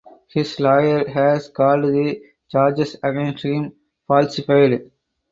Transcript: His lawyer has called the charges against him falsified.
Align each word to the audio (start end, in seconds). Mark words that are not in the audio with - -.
His 0.29 0.59
lawyer 0.59 1.07
has 1.09 1.47
called 1.49 1.83
the 1.83 2.23
charges 2.49 2.95
against 3.03 3.43
him 3.45 3.71
falsified. 4.07 4.89